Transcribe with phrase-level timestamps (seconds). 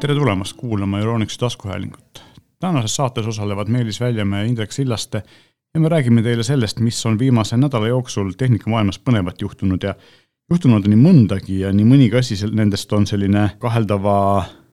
[0.00, 2.22] tere tulemast kuulama Euronixi taskuhäälingut.
[2.60, 5.22] tänases saates osalevad Meelis Väljamäe ja Indrek Sillaste
[5.74, 9.94] ja me räägime teile sellest, mis on viimase nädala jooksul tehnikamaailmas põnevat juhtunud ja
[10.50, 14.16] juhtunud on nii mõndagi ja nii mõnigi asi nendest on selline kaheldava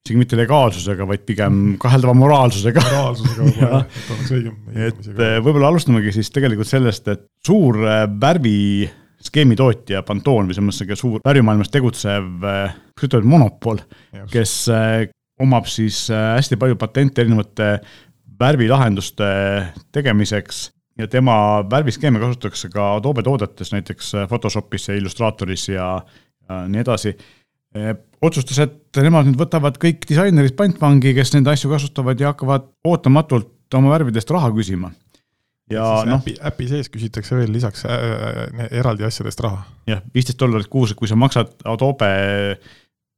[0.04, 2.82] isegi mitte legaalsusega, vaid pigem kaheldava moraalsusega.
[2.84, 4.58] moraalsusega võib-olla jah, et oleks õigem.
[4.90, 8.60] et eh, võib-olla alustamegi siis tegelikult sellest, et suur eh, värvi
[9.24, 13.80] skeemitootja Pantone või selles mõttes suur värvimaailmas tegutsev, eh, kuidas ütelda, monopol,
[14.32, 14.56] kes
[15.44, 17.76] omab siis hästi palju patente erinevate
[18.40, 19.28] värvilahenduste
[19.94, 20.66] tegemiseks
[21.00, 21.36] ja tema
[21.70, 25.88] värviskeeme kasutatakse ka Adobe toodetes, näiteks Photoshopis ja Illustratoris ja,
[26.50, 27.16] ja nii edasi
[28.24, 33.78] otsustas, et nemad nüüd võtavad kõik disainerid pantvangi, kes neid asju kasutavad ja hakkavad ootamatult
[33.78, 34.92] oma värvidest raha küsima.
[35.72, 36.22] ja noh.
[36.22, 39.64] äpi, äpi sees küsitakse veel lisaks äh, äh, eraldi asjadest raha.
[39.90, 42.12] jah, viisteist dollarit kuus, kui sa maksad Adobe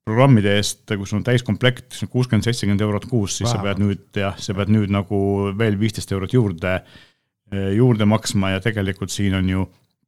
[0.06, 3.58] programmide eest, kui sul on täiskomplekt, kuuskümmend, seitsekümmend eurot kuus, siis Vähem.
[3.58, 5.20] sa pead nüüd jah, sa pead nüüd nagu
[5.58, 6.76] veel viisteist eurot juurde,
[7.74, 9.66] juurde maksma ja tegelikult siin on ju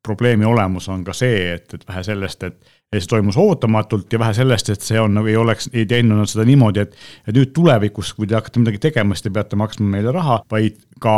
[0.07, 4.35] probleemi olemus on ka see, et, et vähe sellest, et see toimus ootamatult ja vähe
[4.37, 6.95] sellest, et see on nagu ei oleks, ei teinud nad seda niimoodi, et,
[7.27, 10.79] et nüüd tulevikus, kui te hakkate midagi tegema, siis te peate maksma meile raha, vaid
[11.03, 11.17] ka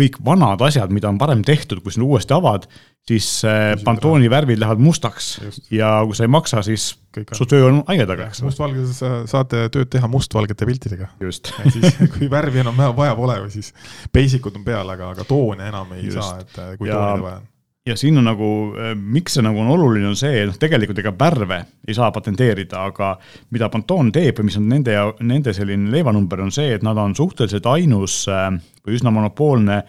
[0.00, 2.64] kõik vanad asjad, mida on varem tehtud, kui sa uuesti avad,
[3.08, 5.70] siis äh, Pantoni värvid lähevad mustaks Just.
[5.72, 6.92] ja kui sa ei maksa, siis
[7.34, 8.42] su töö on aia taga, eks.
[8.46, 11.10] mustvalges saate tööd teha mustvalgete piltidega.
[11.20, 11.52] just
[12.16, 13.72] kui värvi enam vaja pole või siis
[14.14, 16.20] basic ud on peal, aga, aga toone enam ei Just.
[16.20, 17.48] saa, et kui ja, tooni vaja on
[17.86, 21.12] ja siin on nagu, äh, miks see nagu on oluline, on see, noh, tegelikult ega
[21.16, 23.14] värve ei saa patenteerida, aga
[23.54, 26.98] mida Pantone teeb ja mis on nende ja nende selline leivanumber, on see, et nad
[27.00, 28.50] on suhteliselt ainus äh,
[28.84, 29.82] või üsna monopoolne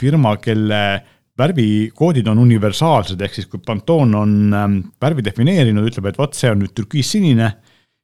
[0.00, 0.82] firma, kelle
[1.38, 6.50] värvikoodid on universaalsed, ehk siis kui Pantone on ähm, värvi defineerinud, ütleb, et vot see
[6.52, 7.50] on nüüd türkiissinine,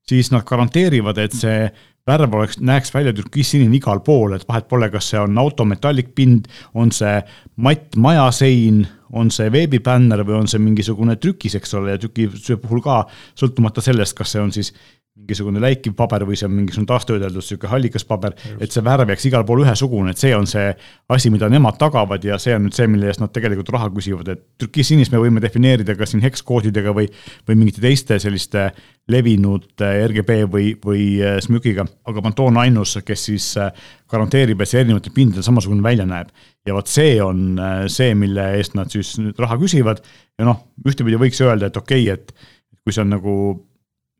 [0.08, 1.66] siis nad garanteerivad, et see
[2.06, 6.48] värv oleks, näeks välja türkiissinine igal pool, et vahet pole, kas see on auto metallikpind,
[6.74, 7.20] on see
[7.62, 8.82] matt majasein,
[9.12, 12.28] on see veebibänner või on see mingisugune trükis, eks ole, ja trüki
[12.62, 13.04] puhul ka,
[13.38, 14.72] sõltumata sellest, kas see on siis
[15.12, 18.32] mingisugune läikiv paber või see on mingisugune taastöödeldud sihuke hallikas paber,
[18.64, 20.70] et see värv jääks igal pool ühesugune, et see on see
[21.12, 24.30] asi, mida nemad tagavad ja see on nüüd see, mille eest nad tegelikult raha küsivad,
[24.32, 27.10] et türkiisinist me võime defineerida ka siin hekskoodidega või,
[27.48, 28.70] või mingite teiste selliste
[29.12, 33.68] levinud RGB või, või äh, SMÜK-iga, aga Pantone on ainus, kes siis äh,
[34.08, 36.30] garanteerib, et see erinevatel pindadel samasugune välja näeb.
[36.64, 40.00] ja vot see on äh, see, mille eest nad siis nüüd raha küsivad
[40.38, 43.36] ja noh, ühtepidi võiks öelda, et okei okay,, et kui see on nagu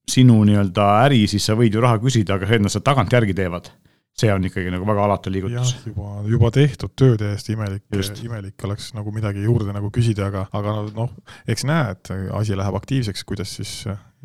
[0.09, 3.37] sinu nii-öelda äri, siis sa võid ju raha küsida, aga see, et nad seda tagantjärgi
[3.39, 3.71] teevad,
[4.19, 5.75] see on ikkagi nagu väga alatu liigutus.
[5.87, 7.85] juba, juba tehtud töö täiesti imelik,
[8.25, 11.13] imelik oleks nagu midagi juurde nagu küsida, aga, aga noh,
[11.49, 13.77] eks näe, et asi läheb aktiivseks, kuidas siis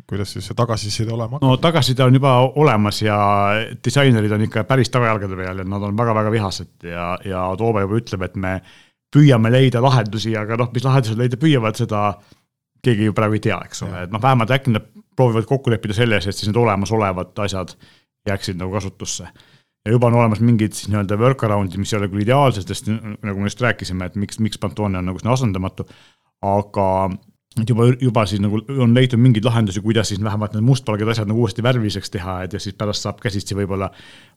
[0.08, 1.44] kuidas siis see tagasiside olema hakkab?
[1.44, 3.16] no tagasiside on juba olemas ja
[3.84, 7.98] disainerid on ikka päris tagajalgade peal ja nad on väga-väga vihased ja, ja Adobe juba
[8.00, 8.54] ütleb, et me
[9.14, 12.02] püüame leida lahendusi, aga noh, mis lahendused leida püüavad, seda
[12.84, 14.88] keegi ju praegu ei tea, eks ole, et noh, vähemalt äkki nad
[15.18, 17.74] proovivad kokku leppida selles, et siis need olemasolevad asjad
[18.28, 19.28] jääksid nagu kasutusse.
[19.86, 23.38] ja juba on olemas mingid siis nii-öelda workaround'id, mis ei ole küll ideaalsed, sest nagu
[23.38, 25.86] me just rääkisime, et miks, miks Pantone on nagu selline asendamatu,
[26.44, 26.88] aga
[27.62, 31.30] et juba, juba siis nagu on leitud mingeid lahendusi, kuidas siis vähemalt need mustvalged asjad
[31.30, 33.90] nagu uuesti värviliseks teha, et ja siis pärast saab käsitsi võib-olla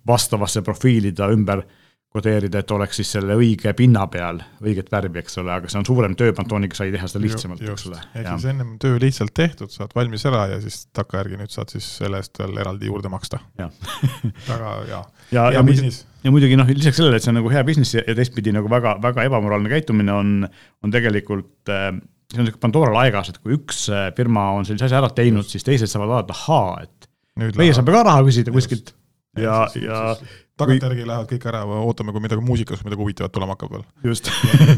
[0.08, 1.66] vastavasse profiilida ümber
[2.12, 5.88] kodeerida, et oleks siis selle õige pinna peal õiget värvi, eks ole, aga see on
[5.88, 8.00] suurem töö, Pantoniga sai teha seda lihtsamalt, eks ole.
[8.20, 11.88] ehk siis ennem töö lihtsalt tehtud, saad valmis ära ja siis takkajärgi nüüd saad siis
[12.02, 13.40] selle eest veel eraldi juurde maksta.
[14.52, 15.02] väga hea,
[15.32, 16.04] hea, business.
[16.26, 18.98] ja muidugi noh, lisaks sellele, et see on nagu hea business ja teistpidi nagu väga,
[19.04, 20.36] väga ebamoraalne käitumine on,
[20.84, 24.90] on tegelikult äh, see on niisugune Pandora laegas, et kui üks äh, firma on sellise
[24.90, 28.52] asja ära teinud, siis teised saavad vaadata, ahaa, et nüüd meie saame ka raha küsida
[28.52, 28.98] kuskilt.
[29.40, 30.16] Ja, ja, ja
[30.62, 33.84] tagantjärgi lähevad kõik ära, ootame, kui midagi muusikas midagi huvitavat tulema hakkab veel.
[34.12, 34.30] just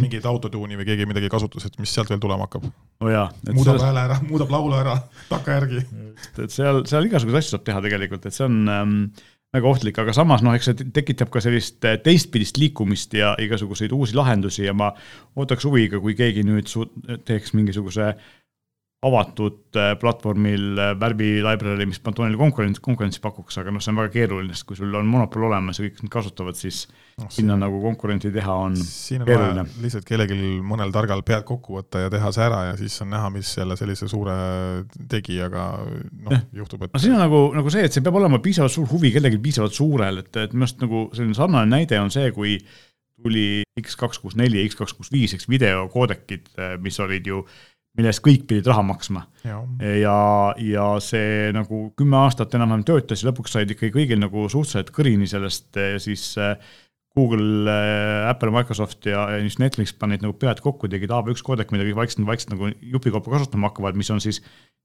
[0.03, 2.65] mingeid autotuuni või keegi midagi kasutas, et mis sealt veel tulema hakkab.
[3.11, 3.27] jaa.
[3.51, 4.01] muudab hääle selles...
[4.05, 4.97] ära, muudab laulu ära
[5.29, 5.85] takkajärgi.
[6.45, 8.99] et seal, seal igasuguseid asju saab teha tegelikult, et see on ähm,
[9.53, 13.93] väga ohtlik, aga samas noh, eks see tekitab ka sellist äh, teistpidist liikumist ja igasuguseid
[13.93, 14.91] uusi lahendusi ja ma
[15.37, 16.71] ootaks huviga, kui keegi nüüd
[17.27, 18.31] teeks mingisuguse äh,
[19.03, 23.99] avatud äh, platvormil äh, värvi library, mis Pantone'ile konkurents, konkurentsi pakuks, aga noh, see on
[23.99, 26.85] väga keeruline, sest kui sul on monopol olemas ja kõik need kasutavad, siis
[27.19, 29.65] no, sinna nagu konkurenti teha on siin on keeruline.
[29.83, 33.33] lihtsalt kellelgi mõnel targal pead kokku võtta ja teha see ära ja siis on näha,
[33.35, 34.37] mis jälle sellise suure
[35.11, 38.75] tegijaga noh, juhtub, et no siin on nagu, nagu see, et see peab olema piisavalt
[38.75, 42.31] suur huvi kellelgi piisavalt suurel, et, et minu arust nagu selline sarnane näide on see,
[42.35, 42.55] kui
[43.23, 46.49] tuli X264 ja X265, eks videokoodekid,
[46.83, 47.43] mis olid ju
[47.97, 49.25] mille eest kõik pidid raha maksma.
[49.45, 50.17] ja,
[50.57, 55.27] ja, see nagu kümme aastat enam-vähem töötas ja lõpuks said ikkagi kõigil nagu suhteliselt kõrini
[55.29, 56.55] sellest siis äh,
[57.15, 61.85] Google, äh, Apple, Microsoft ja, just Netflix panid nagu pead kokku, tegid AB1 koodek, mida
[61.85, 64.39] kõik vaikselt, vaikselt nagu jupikaupa kasutama hakkavad, mis on siis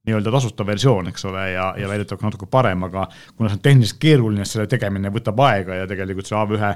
[0.04, 4.00] nii-öelda tasuta versioon, eks ole, ja, ja väidetavalt natuke parem, aga kuna see on tehniliselt
[4.02, 6.75] keeruline, selle tegemine võtab aega ja tegelikult see AB1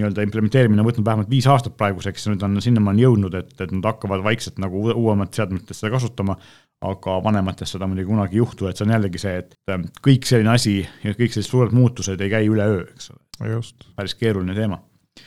[0.00, 3.76] nii-öelda implementeerimine on võtnud vähemalt viis aastat praeguseks ja nüüd on sinnamaani jõudnud, et, et
[3.76, 6.38] nad hakkavad vaikselt nagu uuemat seadmetes seda kasutama
[6.84, 10.56] aga vanemates seda muidugi kunagi ei juhtu, et see on jällegi see, et kõik selline
[10.56, 13.62] asi ja kõik sellised suured muutused ei käi üleöö, eks ole.
[13.96, 14.80] päris keeruline teema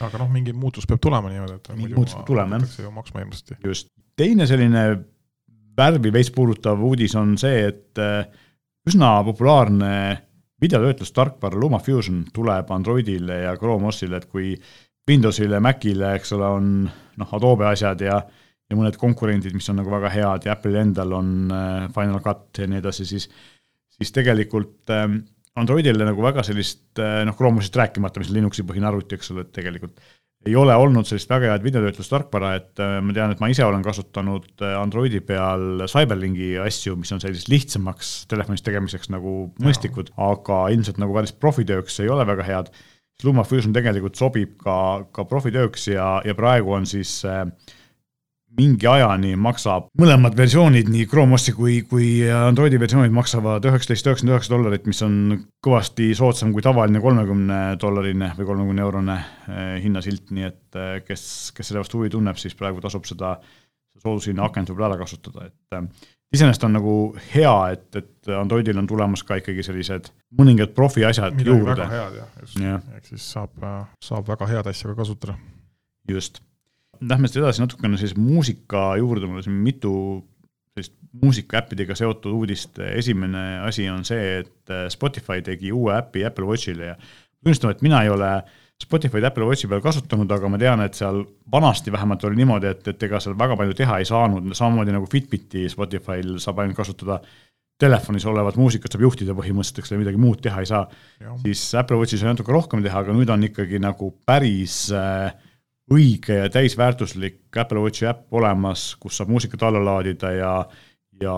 [0.04, 2.92] aga noh, mingi muutus peab tulema niimoodi, et mingi muutus peab tulema, jah.
[2.94, 3.60] maksma hirmsasti.
[3.66, 4.84] just, teine selline
[5.78, 8.26] värvi veits puudutav uudis on see, et äh,
[8.88, 9.94] üsna populaarne
[10.62, 14.56] videotöötlustarkvara LumaFusion tuleb Androidile ja Chrome OS-ile, et kui
[15.08, 18.22] Windowsile, Macile, eks ole, on noh, Adobe asjad ja
[18.68, 22.60] ja mõned konkurendid, mis on nagu väga head ja Apple'il endal on äh, Final Cut
[22.60, 23.30] ja nii edasi, siis
[23.98, 25.22] siis tegelikult ähm,
[25.58, 29.48] Androidile nagu väga sellist eh, noh, Chrome'ist rääkimata, mis on Linuxi põhine arvuti, eks ole,
[29.48, 30.02] et tegelikult
[30.48, 33.84] ei ole olnud sellist väga head videotöötlustarkvara, et eh, ma tean, et ma ise olen
[33.86, 39.34] kasutanud eh, Androidi peal Cyberlinki asju, mis on selliseks lihtsamaks telefonis tegemiseks nagu
[39.64, 42.72] mõistlikud, aga ilmselt nagu päris profitööks ei ole väga head.
[43.26, 44.78] LumaFusion tegelikult sobib ka,
[45.10, 47.48] ka profitööks ja, ja praegu on siis äh,
[48.58, 54.34] mingi ajani maksab, mõlemad versioonid, nii Chrome OS-i kui, kui Androidi versioonid maksavad üheksateist, üheksakümmend
[54.34, 55.20] üheksa dollarit, mis on
[55.64, 61.28] kõvasti soodsam kui tavaline kolmekümne dollarine või kolmekümne eurone eh, hinnasilt, nii et eh, kes,
[61.58, 63.36] kes selle vastu huvi tunneb, siis praegu tasub seda
[64.02, 66.96] soodushinna akent võib-olla ära kasutada, et eh, iseenesest on nagu
[67.36, 71.78] hea, et, et Androidil on tulemas ka ikkagi sellised mõningad profi asjad Midagi juurde.
[71.78, 73.54] väga head jah, just ja., ehk siis saab,
[74.04, 75.38] saab väga head asja ka kasutada.
[76.08, 76.42] just
[77.02, 79.94] Lähme siis edasi natukene siis muusika juurde, mul on siin mitu
[80.78, 82.80] sellist muusikaäppidega seotud uudist.
[82.80, 86.96] esimene asi on see, et Spotify tegi uue äpi Apple Watchile ja
[87.44, 88.32] tunnistama, et mina ei ole
[88.84, 92.88] Spotify'd Apple Watchi peal kasutanud, aga ma tean, et seal vanasti vähemalt oli niimoodi, et,
[92.92, 97.18] et ega seal väga palju teha ei saanud, samamoodi nagu Fitbiti Spotify'l saab ainult kasutada
[97.82, 100.86] telefonis olevat muusikat saab juhtida põhimõtteliselt, eks ole, midagi muud teha ei saa.
[101.44, 105.34] siis Apple Watchis on natuke rohkem teha, aga nüüd on ikkagi nagu päris äh,
[105.94, 110.52] õige ja täisväärtuslik Apple Watchi äpp olemas, kus saab muusikat alla laadida ja,
[111.22, 111.36] ja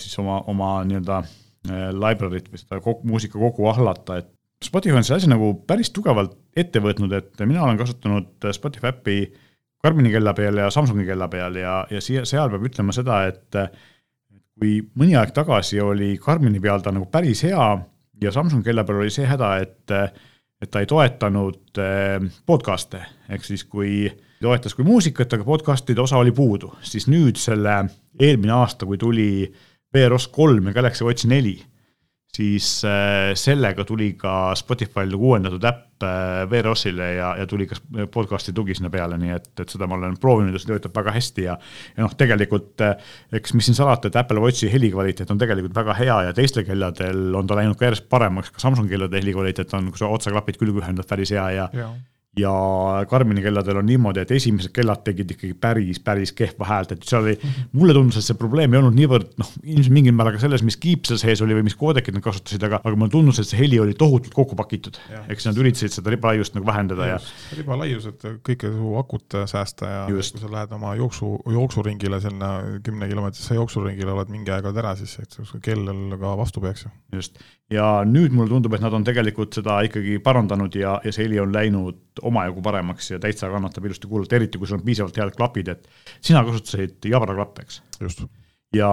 [0.00, 4.30] siis oma, oma nii-öelda äh, library't või seda kogu, muusika kogu ahlata, et
[4.64, 9.20] Spotify on selle asja nagu päris tugevalt ette võtnud, et mina olen kasutanud Spotify äppi
[9.80, 13.56] Karmini kella peal ja Samsungi kella peal ja, ja siia, seal peab ütlema seda, et
[14.60, 17.70] kui mõni aeg tagasi oli Karmini peal ta nagu päris hea
[18.20, 19.94] ja Samsungi kella peal oli see häda, et
[20.60, 23.00] et ta ei toetanud eh, podcast'e,
[23.32, 24.10] ehk siis kui
[24.40, 27.76] toetas kui muusikat, aga podcast'ide osa oli puudu, siis nüüd selle
[28.20, 29.30] eelmine aasta, kui tuli
[29.94, 31.58] VROS kolm ja Galaxy Watch neli,
[32.36, 37.78] siis äh, sellega tuli ka Spotify'l nagu uuendatud äpp äh, VROS-ile ja, ja tuli ka
[38.12, 41.14] podcast'i tugi sinna peale, nii et, et seda ma olen proovinud ja see töötab väga
[41.16, 41.56] hästi ja
[41.96, 43.10] ja noh, tegelikult äh,
[43.40, 47.34] eks mis siin salata, et Apple Watchi helikvaliteet on tegelikult väga hea ja teistel kelladel
[47.34, 50.84] on ta läinud ka järjest paremaks, ka Samsungi kellade helikvaliteet on, kui sa otsaklapid külge
[50.84, 51.90] ühendad, päris hea ja, ja
[52.38, 52.50] ja
[53.10, 57.24] Karmini kelladel on niimoodi, et esimesed kellad tegid ikkagi päris, päris kehva häält, et seal
[57.26, 57.34] oli,
[57.74, 60.78] mulle tundus, et see probleem ei olnud niivõrd noh, ilmselt mingil määral ka selles, mis
[60.80, 63.58] kiip seal sees oli või mis koodekit nad kasutasid, aga, aga mulle tundus, et see
[63.58, 65.00] heli oli tohutult kokku pakitud.
[65.26, 67.56] eks nad üritasid seda ribalaiust nagu vähendada ja, ja.
[67.58, 70.36] ribalaius, et kõike su akut säästa ja Just.
[70.36, 72.52] kui sa lähed oma jooksu, jooksuringile sinna
[72.86, 75.34] kümnekilomeetrise jooksuringile, oled mingi aeg oled ära, siis et
[75.66, 76.94] kell ka vastu peaks ju.
[77.18, 77.42] just,
[77.74, 81.42] ja nüüd mulle tundub, et nad on tegelikult seda ikkagi parandanud ja, ja see heli
[81.42, 85.34] on läinud omajagu paremaks ja täitsa kannatab ilusti kuulata, eriti kui sul on piisavalt head
[85.36, 85.88] klapid, et
[86.20, 87.82] sina kasutasid Jabra klappe, eks?
[88.76, 88.90] ja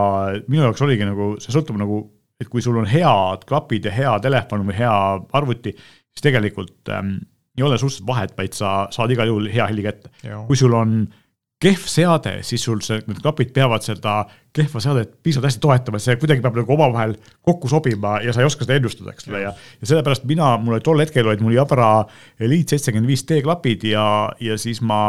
[0.48, 2.02] minu jaoks oligi nagu, see sõltub nagu,
[2.42, 4.98] et kui sul on head klapid ja hea telefon või hea
[5.38, 7.18] arvuti, siis tegelikult ähm,
[7.58, 10.12] ei ole suhteliselt vahet, vaid sa saad igal juhul hea heli kätte.
[10.48, 11.00] kui sul on
[11.62, 14.20] kehv seade, siis sul see, need klapid peavad seda
[14.56, 18.50] kehva seadet piisavalt hästi toetama, see kuidagi peab nagu omavahel kokku sobima ja sa ei
[18.50, 21.58] oska seda ennustada, eks ole, ja ja sellepärast mina, mul oli tol hetkel olid mul
[21.58, 21.90] Jabra
[22.40, 24.06] Elite seitsekümmend viis D klapid ja,
[24.44, 25.02] ja siis ma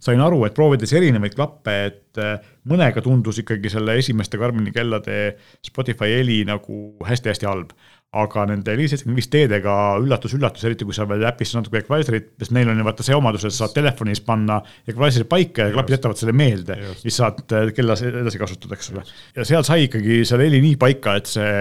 [0.00, 5.36] sain aru, et proovides erinevaid klappe, et äh, mõnega tundus ikkagi selle esimeste Karmini kellade
[5.66, 7.74] Spotify heli nagu hästi-hästi halb
[8.10, 12.80] aga nende 575 D-dega üllatus-üllatus, eriti kui sa veel äpis natuke equalizer'it, sest neil on
[12.80, 14.56] ju vaata see omadus, et sa saad telefonis panna
[14.90, 16.78] equalizer'i paika ja klapid jätavad selle meelde.
[16.98, 19.04] siis saad äh, kella edasi kasutada, eks ole.
[19.36, 21.54] ja seal sai ikkagi selle heli nii paika, et see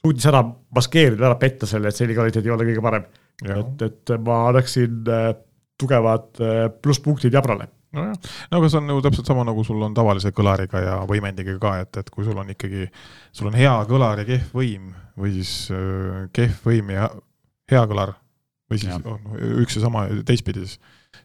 [0.00, 0.44] suutis ära
[0.78, 3.10] maskeerida, ära petta selle, et see heli kvaliteet ei ole kõige parem.
[3.50, 5.28] et, et ma annaksin äh,
[5.80, 7.66] tugevad äh, plusspunktid Jabrale
[7.96, 11.56] nojah, no aga see on nagu täpselt sama, nagu sul on tavalise kõlariga ja võimendiga
[11.62, 12.88] ka, et, et kui sul on ikkagi,
[13.36, 17.10] sul on hea kõlar ja kehv võim või siis äh, kehv võim ja
[17.70, 18.14] hea kõlar
[18.70, 19.00] või siis ja.
[19.04, 20.78] on üks ja sama teistpidi, siis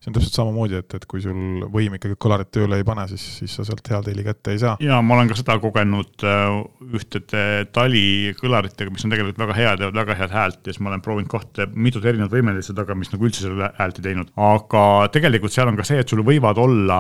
[0.06, 3.24] see on täpselt samamoodi, et, et kui sul võim ikkagi kõlarit tööle ei pane, siis,
[3.40, 4.76] siis sa sealt head heli kätte ei saa.
[4.84, 6.60] ja ma olen ka seda kogenud äh,
[7.00, 11.02] ühtede talikõlaritega, mis on tegelikult väga head, teevad väga head häält ja siis ma olen
[11.06, 14.30] proovinud kohta mitut erinevat võimelist taga, mis nagu üldse selle häält ei teinud.
[14.38, 14.84] aga
[15.16, 17.00] tegelikult seal on ka see, et sul võivad olla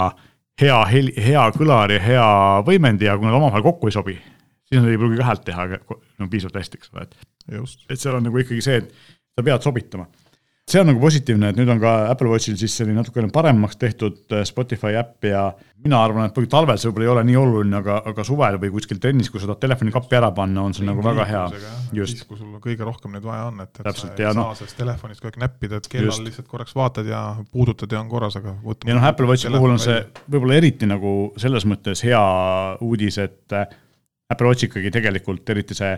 [0.62, 2.28] hea heli, hea kõlar ja hea
[2.66, 4.18] võimendi ja kui nad omavahel kokku ei sobi,
[4.66, 7.18] siis nad ei pruugi ka häält teha no piisavalt hästi, eks ole, et.
[7.92, 8.94] et seal on nagu ikkagi see, et
[9.36, 10.10] sa pead sobitama
[10.66, 14.34] see on nagu positiivne, et nüüd on ka Apple Watchil siis selline natukene paremaks tehtud
[14.34, 15.44] äh, Spotify äpp ja
[15.86, 18.98] mina arvan, et talvel see võib-olla ei ole nii oluline, aga, aga suvel või kuskil
[19.02, 21.44] trennis, kui sa tahad telefoni kappi ära panna, on see nagu väga hea.
[21.94, 22.26] just.
[22.26, 24.82] kui sul kõige rohkem neid vaja on, et, et Täpselt, sa ei no, saa sellest
[24.82, 26.26] telefonist kogu aeg näppida, et kellal just.
[26.26, 27.22] lihtsalt korraks vaatad ja
[27.54, 31.16] puudutad ja on korras, aga ja noh, Apple Watchi puhul on see võib-olla eriti nagu
[31.38, 32.26] selles mõttes hea
[32.82, 33.70] uudis, et äh,
[34.34, 35.94] Apple Watch ikkagi tegelikult, eriti see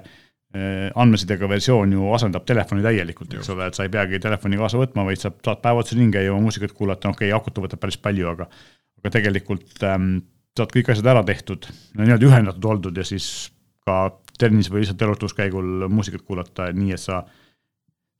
[0.95, 5.03] andmesidega versioon ju asendab telefoni täielikult, eks ole, et sa ei peagi telefoni kaasa võtma,
[5.05, 8.29] vaid sa saad päev otsa ringi oma muusikat kuulata, okei okay,, akut võtab päris palju,
[8.31, 8.47] aga
[9.01, 10.21] aga tegelikult ähm,
[10.57, 11.67] saad kõik asjad ära tehtud,
[11.99, 13.51] nii-öelda ühendatud oldud ja siis
[13.87, 14.07] ka
[14.39, 17.21] trennis või lihtsalt elutuskäigul muusikat kuulata, nii et sa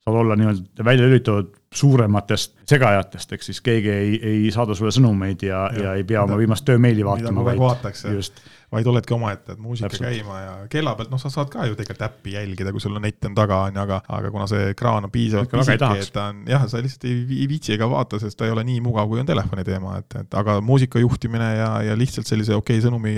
[0.08, 5.42] saad olla nii-öelda välja lülitatud suurematest segajatest, ehk siis keegi ei, ei saada sulle sõnumeid
[5.44, 7.28] ja, ja, ja ei pea oma viimast töömeili vaatama.
[7.28, 8.40] mida kogu aeg vaataks, just
[8.72, 10.08] vaid oledki omaette, et muusika Täpselt.
[10.08, 13.24] käima ja kella pealt, noh, sa saad ka ju tegelikult äppi jälgida, kui sul net
[13.24, 16.42] on taga, on ju, aga, aga kuna see ekraan on piisavalt pisike, et ta on
[16.48, 19.20] jah, sa lihtsalt ei, ei viitsi ega vaata, sest ta ei ole nii mugav, kui
[19.20, 23.14] on telefoni teema, et, et aga muusika juhtimine ja, ja lihtsalt sellise okei okay, sõnumi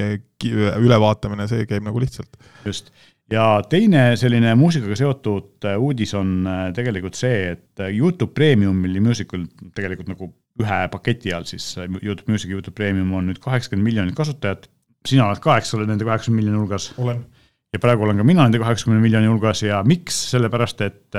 [0.86, 2.38] ülevaatamine, see käib nagu lihtsalt.
[2.66, 2.94] just
[3.30, 8.98] ja teine selline muusikaga seotud äh, uudis on äh, tegelikult see, et äh, Youtube Premiumil
[8.98, 9.46] ja Musical
[9.76, 14.16] tegelikult nagu ühe paketi all siis Youtube Music ja Youtube Premium on nüüd kaheksakümmend miljonit
[14.18, 14.66] kasutajat
[15.06, 16.90] sina oled ka, eks ole, nende kaheksakümne miljoni hulgas.
[17.00, 17.22] olen
[17.70, 21.18] ja praegu olen ka mina nende kaheksakümne miljoni hulgas ja miks, sellepärast et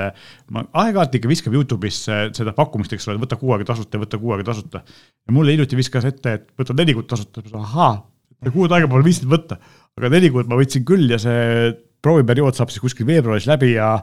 [0.52, 2.02] ma aeg-ajalt ikka viskab Youtube'is
[2.36, 4.82] seda pakkumist, eks ole, võta kuu aega tasuta ja võta kuu aega tasuta.
[4.84, 7.94] ja mulle hiljuti viskas ette, et võta neli kuud tasuta, ahaa,
[8.52, 9.58] kuud aega pole viitsinud võtta.
[9.96, 13.94] aga neli kuud ma võtsin küll ja see prooviperiood saab siis kuskil veebruaris läbi ja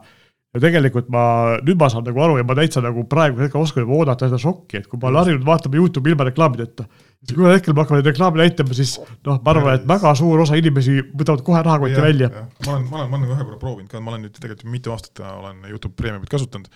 [0.50, 1.24] ja tegelikult ma,
[1.62, 4.40] nüüd ma saan nagu aru ja ma täitsa nagu praegu hetkel oskan juba oodata seda
[4.42, 6.88] šokki, et kui ma olen harjunud vaatama Youtube'i ilma reklaamideta,
[7.22, 8.96] siis kui ühel hetkel ma hakkan neid reklaame näitama, siis
[9.28, 12.32] noh, ma arvan, et väga suur osa inimesi võtavad kohe rahakoti välja.
[12.66, 14.96] ma olen, ma olen, ma olen ühe korra proovinud ka, ma olen nüüd tegelikult mitu
[14.96, 16.74] aastat olen Youtube Premiumit kasutanud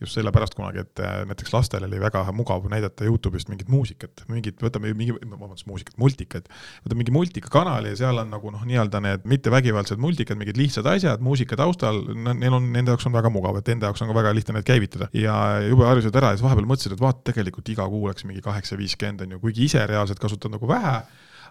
[0.00, 4.58] just sellepärast kunagi, et äh, näiteks lastel oli väga mugav näidata Youtube'ist mingit muusikat, mingit,
[4.64, 6.50] võtame mingi, vabandust, muusikat, multikat.
[6.84, 11.24] võtame mingi multikakanali ja seal on nagu noh, nii-öelda need mittevägivaldsed multikad, mingid lihtsad asjad
[11.24, 14.34] muusika taustal, neil on, nende jaoks on väga mugav, et enda jaoks on ka väga
[14.36, 15.10] lihtne neid käivitada.
[15.16, 18.44] ja jube harjusid ära ja siis vahepeal mõtlesid, et vaata, tegelikult iga kuu läks mingi
[18.44, 21.00] kaheksa, viiskümmend on ju, kuigi ise reaalselt kasutad nagu vähe,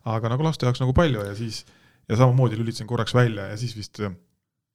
[0.08, 1.66] aga nagu laste jaoks nagu palju ja siis
[2.08, 4.00] ja samamoodi lülitasin korraks välja ja siis vist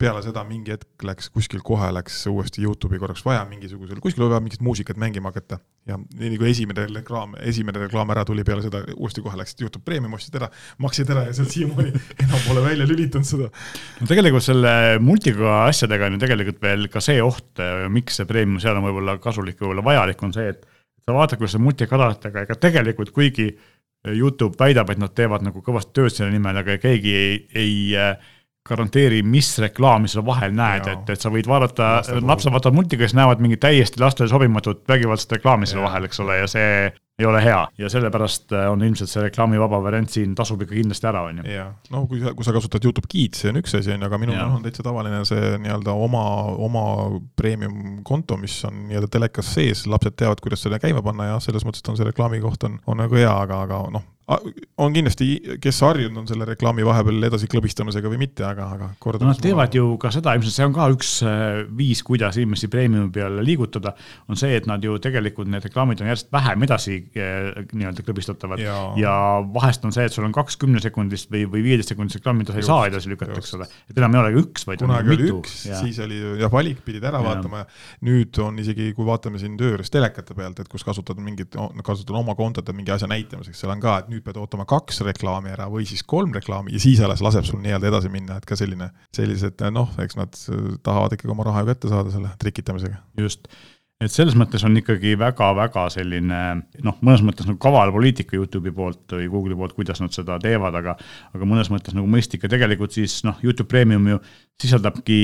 [0.03, 4.35] peale seda mingi hetk läks kuskil kohe läks uuesti Youtube'i korraks vaja mingisugusel, kuskil oli
[4.35, 5.61] vaja mingit muusikat mängima hakata.
[5.87, 9.85] ja nii kui esimene reklaam, esimene reklaam ära tuli peale seda, uuesti kohe läksid Youtube
[9.87, 10.51] Premium, ostsid ära,
[10.83, 11.95] maksid ära ja sealt siiamaani
[12.27, 13.51] enam pole välja lülitanud seda.
[14.01, 18.61] no tegelikult selle multiga asjadega on ju tegelikult veel ka see oht, miks see Premium
[18.63, 20.67] seal on võib-olla kasulik, võib-olla vajalik, on see, et
[21.03, 23.51] sa vaatad, kuidas see multikanaalitega, ega tegelikult kuigi
[24.11, 27.75] Youtube väidab, et nad teevad nagu kõvasti tööd selle nimel, aga keegi ei, ei
[28.69, 33.17] garanteeri, mis reklaami sa vahel näed, et, et sa võid vaadata, lapsed vaatavad multika, siis
[33.19, 36.69] näevad mingit täiesti lastele sobimatut vägivaldset reklaami selle vahel, eks ole, ja see
[37.19, 37.59] ei ole hea.
[37.79, 41.49] Ja sellepärast äh, on ilmselt see reklaamivaba variant siin tasub ikka kindlasti ära, on ju.
[41.53, 44.09] jah, no kui sa, kui sa kasutad Youtube Kids, see on üks asi, on ju,
[44.09, 46.25] aga minul on täitsa tavaline see nii-öelda oma,
[46.69, 46.87] oma
[47.39, 51.67] premium konto, mis on nii-öelda telekas sees, lapsed teavad, kuidas seda käima panna ja selles
[51.69, 54.09] mõttes, et on see reklaami koht on, on nagu hea, aga, aga noh,
[54.83, 59.27] on kindlasti, kes harjunud on selle reklaami vahepeal edasi klõbistamisega või mitte, aga, aga kordades
[59.27, 62.71] no, Nad teevad ju ka seda, ilmselt see on ka üks äh, viis, kuidas inimesi
[62.73, 63.95] premiumi peale liigutada,
[64.29, 68.61] on see, et nad ju tegelikult need reklaamid on järjest vähem edasi Eh, nii-öelda klõbistatavad
[68.63, 68.75] ja.
[68.97, 69.13] ja
[69.53, 72.61] vahest on see, et sul on kaks kümnesekundist või, või viieteist sekundist reklaami, mida sa
[72.63, 73.67] ei saa edasi lükata, eks ole.
[73.91, 77.21] et enam ei ole üks, vaid kunagi oli üks, siis oli jah, valik, pidid ära
[77.21, 77.27] ja.
[77.27, 77.67] vaatama ja
[78.09, 82.17] nüüd on isegi, kui vaatame siin töö juures telekate pealt, et kus kasutad mingit, kasutad
[82.17, 85.69] oma kontot mingi asja näitamiseks, seal on ka, et nüüd pead ootama kaks reklaami ära
[85.73, 88.91] või siis kolm reklaami ja siis alles laseb sul nii-öelda edasi minna, et ka selline,
[89.17, 90.41] sellised noh, eks nad
[90.85, 93.01] tahavad ikkagi oma raha ju kätte saada selle trikitamisega.
[93.21, 93.49] just.
[94.03, 96.39] Et selles mõttes on ikkagi väga-väga selline
[96.83, 100.75] noh, mõnes mõttes nagu kaval poliitika Youtube'i poolt või Google'i poolt, kuidas nad seda teevad,
[100.75, 100.97] aga
[101.31, 102.43] aga mõnes mõttes nagu mõistlik.
[102.43, 104.19] Ja tegelikult siis noh, Youtube Premium ju
[104.63, 105.21] sisaldabki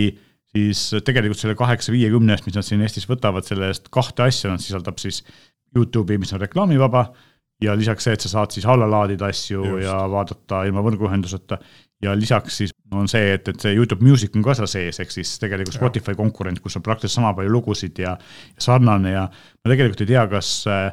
[0.54, 4.52] siis tegelikult selle kaheksa viiekümne eest, mis nad siin Eestis võtavad, selle eest kahte asja,
[4.52, 5.24] nad sisaldab siis
[5.76, 7.08] Youtube'i, mis on reklaamivaba
[7.62, 9.84] ja lisaks see, et sa saad siis alla laadida asju Just.
[9.86, 11.58] ja vaadata ilma võrguühenduseta
[12.02, 15.12] ja lisaks siis on see, et, et see Youtube Music on ka seal sees, ehk
[15.12, 18.14] siis tegelikult Spotify konkurent, kus on praktiliselt sama palju lugusid ja,
[18.54, 20.88] ja sarnane ja ma tegelikult ei tea, kas äh,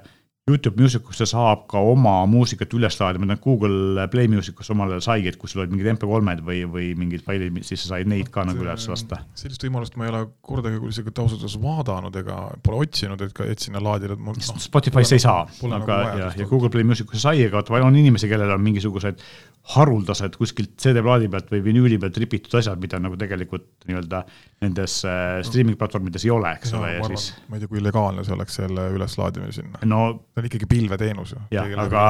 [0.46, 4.68] Youtube Music usse saab ka oma muusikat üles laadida, ma tean, Google Play Music us
[4.70, 7.96] omal ajal saigi, et kui sul olid mingid MP3-d või, või mingid failid, siis sa
[7.96, 9.24] said neid ka nagu üles lasta.
[9.42, 13.50] sellist võimalust ma ei ole kordagi isegi ausalt öeldes vaadanud ega pole otsinud, et ka,
[13.50, 14.20] et sinna laadida.
[14.22, 17.82] No, Spotify's ei saa, aga nagu ja, ja Google Play Music usse sai, aga vaata,
[17.82, 19.26] on inimesi, kellel on mingisugused
[19.74, 24.22] haruldased kuskilt CD-plaadi pealt või vinüüli pealt ripitud asjad, mida nagu tegelikult nii-öelda
[24.62, 27.32] nendes äh, streaming platvormides ei ole, eks ole, ja siis.
[27.50, 30.04] ma ei tea, kui legaalne see oleks, selle üleslaadimine sinna no,.
[30.36, 31.42] See on ikkagi pilveteenus ju.
[31.56, 32.02] jah, aga,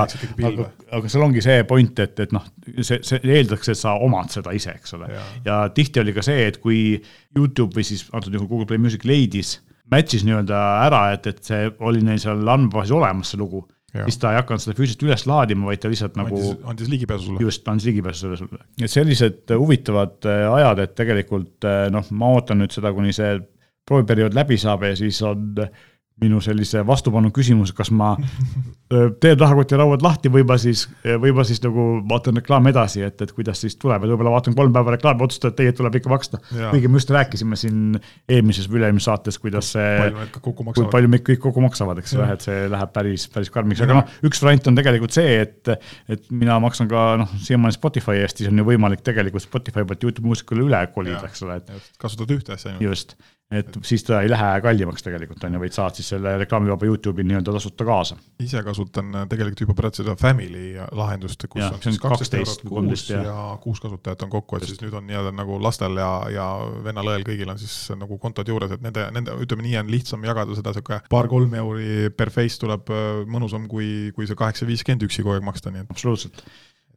[0.49, 2.47] aga, aga seal ongi see point, et, et noh,
[2.79, 5.11] see, see eeldaks, et sa omad seda ise, eks ole.
[5.45, 6.97] ja tihti oli ka see, et kui
[7.37, 9.59] Youtube või siis antud juhul Google Play Music leidis
[9.93, 13.61] match'is nii-öelda ära, et, et see oli neil seal andmebaasis olemas, see lugu
[14.03, 17.29] siis ta ei hakanud seda füüsiliselt üles laadima, vaid ta lihtsalt nagu andis, andis ligipääsu
[17.29, 17.43] sulle.
[17.45, 18.61] just, andis ligipääsu sulle.
[18.81, 23.37] et sellised huvitavad äh, ajad, et tegelikult äh, noh, ma ootan nüüd seda, kuni see
[23.87, 25.61] prooviperiood läbi saab ja siis on
[26.21, 28.13] minu sellise vastupanu küsimus, kas ma
[29.19, 33.33] teen rahakotirauad lahti või ma siis, või ma siis nagu vaatan reklaami edasi, et, et
[33.35, 36.39] kuidas siis tuleb, et võib-olla vaatan kolm päeva reklaami, otsustan, et tegelikult tuleb ikka maksta.
[36.69, 41.43] kuigi me just rääkisime siin eelmises või üle-eelmises saates, kuidas see, kui palju me kõik
[41.43, 44.79] kokku maksavad, eks ole, et see läheb päris, päris karmiks, aga noh, üks variant on
[44.79, 45.75] tegelikult see, et,
[46.15, 50.07] et mina maksan ka noh, siiamaani Spotify eest, siis on ju võimalik tegelikult Spotify pealt
[50.07, 51.95] Youtube muusikale üle kolida, eks ole, et.
[51.99, 52.87] kasutad ühte asja ainult.
[52.87, 53.17] just
[53.59, 57.25] et siis ta ei lähe kallimaks tegelikult on ju, vaid saad siis selle reklaamivaba Youtube'i
[57.27, 58.17] nii-öelda tasuta kaasa.
[58.43, 63.07] ise kasutan äh, tegelikult juba praegu seda Family lahendust, kus ja, on siis kaksteist kuus
[63.09, 66.47] ja, ja kuus kasutajat on kokku, et siis nüüd on nii-öelda nagu lastel ja, ja
[66.85, 70.57] vennal-õel kõigil on siis nagu kontod juures, et nende, nende, ütleme nii, on lihtsam jagada
[70.57, 75.25] seda sihuke paar-kolm euri per face tuleb äh, mõnusam, kui, kui see kaheksa viiskümmend üksi
[75.25, 75.93] kogu aeg maksta, nii et.
[75.95, 76.45] absoluutselt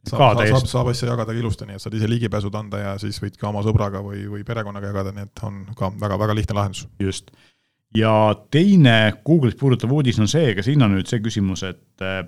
[0.07, 3.19] saab, saab, saab asja jagada ka ilusti, nii et saad ise ligipääsud anda ja siis
[3.21, 6.87] võid ka oma sõbraga või, või perekonnaga jagada, nii et on ka väga-väga lihtne lahendus.
[6.99, 7.31] just.
[7.95, 8.11] ja
[8.51, 12.21] teine Google'it puudutav uudis on see, ka siin on nüüd see küsimus, et äh,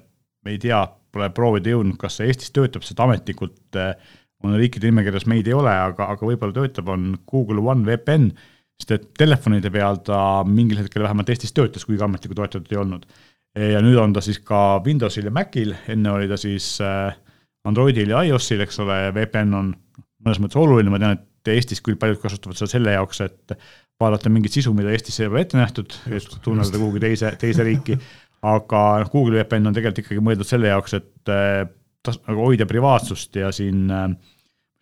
[0.45, 3.93] me ei tea, pole proovida jõudnud, kas see Eestis töötab, sest ametlikult äh,
[4.43, 8.31] on riikide nimekirjas meid ei ole, aga, aga võib-olla töötab, on Google One VPN,
[8.81, 13.05] sest et telefonide peal ta mingil hetkel vähemalt Eestis töötas, kuigi ametlikku toetatud ei olnud.
[13.59, 17.11] ja nüüd on ta siis ka Windowsil ja Macil, enne oli ta siis äh,
[17.67, 19.69] Androidil ja iOS-il, eks ole, VPN on
[20.25, 23.55] mõnes mõttes oluline, ma tean, et Eestis küll paljud kasutavad seda selle jaoks, et
[24.01, 27.97] vaadata mingit sisu, mida Eestis ei ole ette nähtud, et tunnelda kuhugi teise, teise riiki,
[28.45, 31.63] aga noh, Google VPN on tegelikult ikkagi mõeldud selle jaoks, et äh,
[32.05, 34.07] tas-, nagu hoida privaatsust ja siin äh,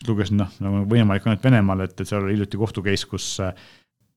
[0.07, 3.67] lugesin noh, nagu võimalik et Venemaal, et, et seal oli hiljuti kohtu case, kus äh,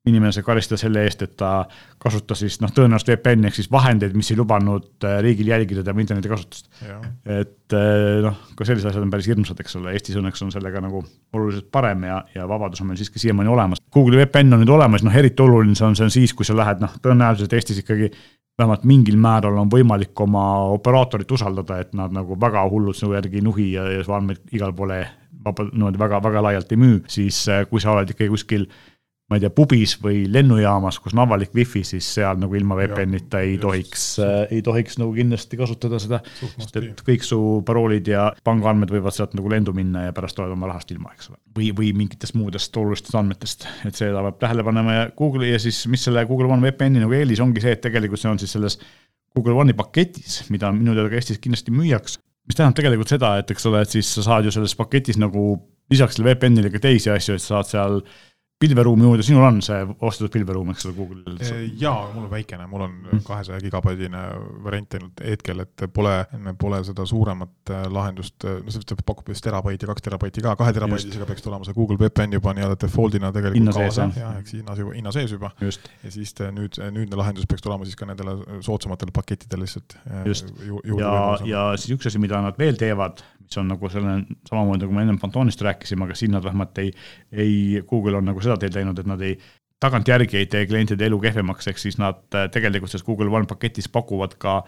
[0.08, 1.50] inimene karistada selle eest, et ta
[2.02, 6.02] kasutas siis noh, tõenäoliselt VPN-i ehk siis vahendeid, mis ei lubanud äh, riigil jälgida tema
[6.02, 6.66] internetikasutust.
[6.82, 10.82] et äh, noh, ka sellised asjad on päris hirmsad, eks ole, Eestis õnneks on sellega
[10.82, 13.82] nagu oluliselt parem ja, ja vabadus on meil siiski siiamaani olemas.
[13.94, 16.58] Google'i VPN on nüüd olemas, noh eriti oluline see on, see on siis, kui sa
[16.58, 18.10] lähed noh, tõenäoliselt Eestis ikkagi
[18.58, 23.38] vähemalt mingil määral on võimalik oma operaatorit usaldada, et nad nagu väga hullult sinu järgi
[23.38, 24.98] ei nuhi ja, ja su andmeid igale poole
[25.44, 28.66] vaba, niimoodi väga, väga laialt ei müü, siis äh, kui sa oled ikkagi kuskil
[29.32, 33.40] ma ei tea, pubis või lennujaamas, kus on avalik wifi, siis seal nagu ilma VPN-ita
[33.42, 38.12] ei just, tohiks äh,, ei tohiks nagu kindlasti kasutada seda, sest et kõik su paroolid
[38.12, 41.40] ja pangaandmed võivad sealt nagu lendu minna ja pärast oled oma rahast ilma, eks ole.
[41.56, 45.84] või, või mingitest muudest olulistest andmetest, et seda peab tähele panema ja Google'i ja siis,
[45.92, 48.78] mis selle Google One VPN-i nagu eelis ongi see, et tegelikult see on siis selles
[49.32, 53.52] Google One'i paketis, mida minu teada ka Eestis kindlasti müüakse, mis tähendab tegelikult seda, et
[53.54, 55.54] eks ole, et siis sa saad ju selles paketis nagu
[55.92, 57.98] lisaks sellele VPN-ile ka teisi asju, et sa saad seal
[58.62, 61.38] pilveruumi juurde, sinul on see ostetud pilveruum, eks ole, Google'il?
[61.80, 63.22] jaa, mul on väikene, mul on mm.
[63.26, 64.22] kahesaja gigabaidine
[64.64, 66.14] variant ainult hetkel, et pole,
[66.60, 70.74] pole seda suuremat äh, lahendust, äh, no see pakub vist terabaiti, kaks terabaiti ka, kahe
[70.76, 74.96] terabaidisega peaks tulema see Google VPN juba nii-öelda default'ina tegelikult kaasa, jah, eks hinnas juba,
[74.98, 75.52] hinna sees juba.
[75.62, 79.96] ja siis te, nüüd, nüüdne lahendus peaks tulema siis ka nendele soodsamatele pakettidele lihtsalt.
[80.06, 80.52] Äh, just,
[80.98, 81.12] ja,
[81.46, 85.04] ja siis üks asi, mida nad veel teevad, mis on nagu selline, samamoodi nagu me
[85.04, 86.92] ennem Fantonist rääkisime, aga siin nad vähemalt ei,
[87.32, 89.36] ei, Google on nagu seda teed läinud, et nad ei,
[89.82, 93.88] tagantjärgi ei tee klientide elu kehvemaks, ehk siis nad äh, tegelikult selles Google One paketis
[93.92, 94.62] pakuvad ka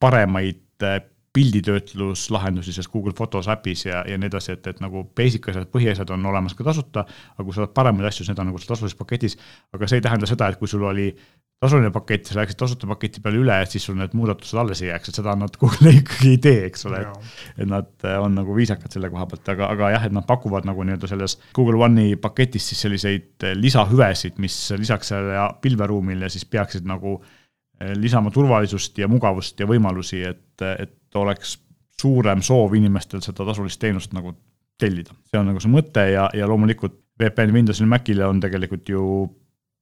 [0.00, 1.00] paremaid äh,
[1.32, 6.10] pilditöötluslahendusi selles Google Photos äpis ja, ja nii edasi, et, et nagu basic asjad, põhiasjad
[6.14, 8.98] on olemas ka tasuta, aga kui sa tahad paremaid asju, siis need on nagu tasulises
[8.98, 9.36] paketis,
[9.76, 11.10] aga see ei tähenda seda, et kui sul oli
[11.58, 14.92] tasuline pakett, sa läksid tasuta paketi peale üle, et siis sul need muudatused alles ei
[14.92, 17.32] jääks, et seda nad Google ikkagi ei tee, eks ole, et.
[17.64, 20.68] et nad äh, on nagu viisakad selle koha pealt, aga, aga jah, et nad pakuvad
[20.68, 26.46] nagu nii-öelda selles Google One'i paketis siis selliseid äh, lisahüvesid, mis lisaks sellele pilveruumile siis
[26.46, 31.58] peaksid nagu äh, lisama turvalisust ja mugavust ja võimalusi, et, et oleks
[31.98, 34.36] suurem soov inimestel seda tasulist teenust nagu
[34.78, 35.10] tellida.
[35.26, 39.02] see on nagu see mõte ja, ja loomulikult VPN Windowsil Macile on tegelikult ju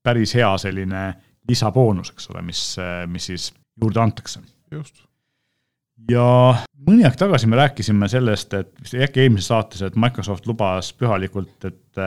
[0.06, 1.02] päris hea selline
[1.48, 2.62] lisaboonus, eks ole, mis,
[3.10, 4.40] mis siis juurde antakse.
[4.70, 5.02] just.
[6.10, 6.24] ja
[6.86, 11.56] mõni aeg tagasi me rääkisime sellest, et vist äkki eelmises saates, et Microsoft lubas pühalikult,
[11.64, 12.02] et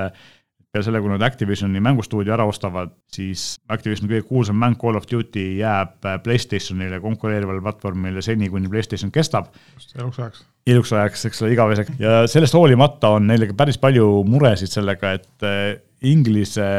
[0.70, 5.08] peale selle, kui nad Activisioni mängustuudio ära ostavad, siis Activisioni kõige kuulsam mäng Call of
[5.10, 9.50] Duty jääb Playstationile konkureerivale platvormile seni, kuni Playstation kestab.
[9.74, 10.46] just, eluks ajaks.
[10.68, 15.48] eluks ajaks, eks ole, igaveseks ja sellest hoolimata on neil päris palju muresid sellega, et
[15.48, 16.70] äh, Inglise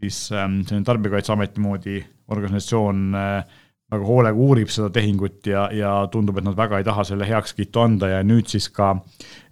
[0.00, 3.60] siis ähm, selline Tarbijakaitseameti moodi organisatsioon äh,
[3.94, 7.82] väga hoolega uurib seda tehingut ja, ja tundub, et nad väga ei taha selle heakskiitu
[7.82, 8.94] anda ja nüüd siis ka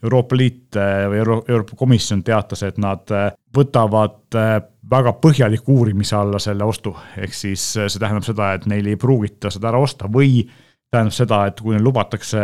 [0.03, 4.19] Euroopa Liit äh, või Euro Euroopa Komisjon teatas, et nad äh, võtavad
[4.93, 9.53] väga põhjaliku uurimise alla selle ostu, ehk siis see tähendab seda, et neil ei pruugita
[9.53, 10.41] seda ära osta või
[10.93, 12.41] tähendab seda, et kui neil lubatakse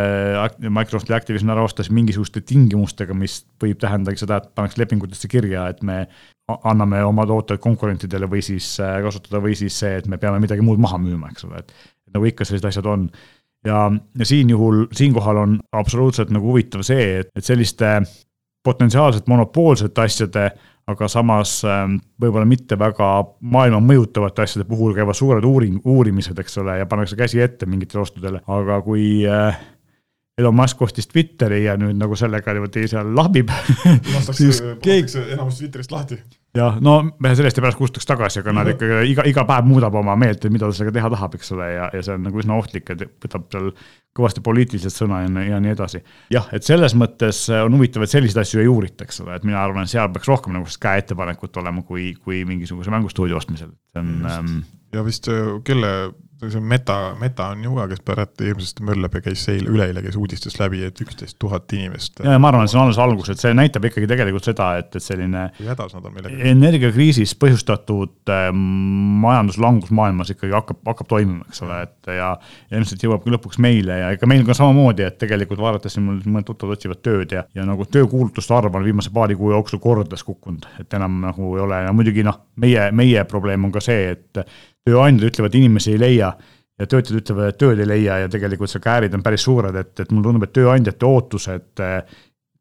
[0.72, 5.66] Microsofti Activision ära osta, siis mingisuguste tingimustega, mis võib tähendagi seda, et pannakse lepingutesse kirja,
[5.68, 6.00] et me
[6.56, 8.70] anname oma tooted konkurentidele või siis
[9.04, 12.30] kasutada või siis see, et me peame midagi muud maha müüma, eks ole, et nagu
[12.30, 13.04] ikka sellised asjad on.
[13.68, 13.84] ja,
[14.18, 17.98] ja siin juhul, siinkohal on absoluutselt nagu huvitav see, et, et selliste
[18.64, 20.48] potentsiaalselt monopoolsete asjade
[20.88, 23.08] aga samas ähm, võib-olla mitte väga
[23.40, 28.02] maailma mõjutavate asjade puhul käivad suured uuring, uurimised, eks ole, ja pannakse käsi ette mingitele
[28.02, 29.58] ostudele, aga kui äh,
[30.38, 33.50] Elon Musk ostis Twitteri ja nüüd nagu sellega niimoodi seal lahmib
[34.14, 36.20] lastakse, keegi enamus Twitterist lahti
[36.56, 39.96] jah, no me sellest ei pärast kustuks tagasi, aga nad ikka iga, iga päev muudab
[40.00, 42.40] oma meelt, et mida ta sellega teha tahab, eks ole, ja, ja see on nagu
[42.42, 43.68] üsna ohtlik, et võtab seal
[44.18, 46.00] kõvasti poliitiliselt sõna ja, ja nii edasi.
[46.34, 49.60] jah, et selles mõttes on huvitav, et selliseid asju ei uurita, eks ole, et mina
[49.62, 54.16] arvan, seal peaks rohkem nagu käeettepanekut olema, kui, kui mingisuguse mängustuudio ostmisel, see on.
[54.32, 54.56] Ähm,
[54.96, 55.28] ja vist
[55.68, 55.92] kelle
[56.38, 60.16] see Meta, Meta on ju ka, kes pärast hirmsasti möllab ja käis eile, üleeile käis
[60.18, 62.20] uudistest läbi, et üksteist tuhat inimest.
[62.22, 64.90] ja ma arvan, et see on alles algus, et see näitab ikkagi tegelikult seda, et,
[64.94, 66.44] et selline kui hädas nad on millegagi.
[66.52, 68.48] energiakriisis põhjustatud äh,
[69.24, 72.30] majanduslangus maailmas ikkagi hakkab, hakkab toimima, eks ole, et ja,
[72.70, 76.06] ja ilmselt jõuab ka lõpuks meile ja ega meil ka samamoodi, et tegelikult vaadates siin
[76.06, 79.82] mul mõned tuttavad otsivad tööd ja, ja nagu töökuulutuste arv on viimase paari kuu jooksul
[79.82, 83.82] kordades kukkunud, et enam nagu ei ole ja muidugi noh, meie, meie probleem on ka
[83.84, 84.40] see, et
[84.86, 86.32] tööandjad ütlevad, inimesi ei leia.
[86.78, 88.20] Ja töötajad ütlevad, et tööd ei leia.
[88.22, 91.82] Ja tegelikult see käärid on päris suured, et, et mulle tundub, et tööandjate ootused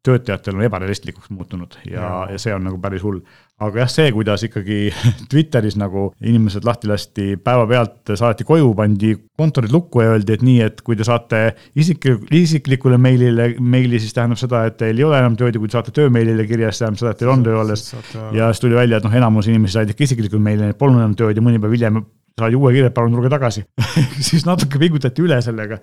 [0.06, 3.20] töötajatel on ebarealistlikuks muutunud ja, ja., ja see on nagu päris hull.
[3.58, 4.76] aga jah, see, kuidas ikkagi
[5.30, 10.60] Twitteris nagu inimesed lahti lasti päevapealt, saadeti koju, pandi kontorid lukku ja öeldi, et nii,
[10.68, 11.42] et kui te saate
[11.78, 15.70] isiklik, isiklikule meilile meili, siis tähendab seda, et teil ei ole enam tööd ja kui
[15.70, 17.88] te saate töömeilile kirja, siis tähendab seda, et teil on töö alles.
[18.36, 21.34] ja siis tuli välja, et noh, enamus inimesi said ikka isiklikul meilil, polnud enam tööd
[21.34, 22.04] ja mõni päev hiljem
[22.38, 23.64] saadi uue kirja, palun tulge tagasi.
[24.28, 25.80] Siis natuke pingutati üle sellega.